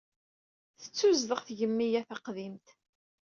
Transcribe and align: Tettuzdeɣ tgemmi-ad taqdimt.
Tettuzdeɣ 0.81 1.39
tgemmi-ad 1.41 2.05
taqdimt. 2.09 2.67